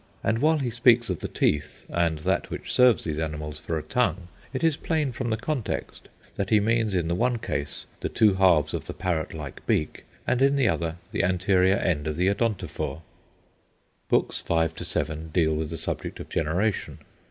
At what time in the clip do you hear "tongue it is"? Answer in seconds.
3.83-4.75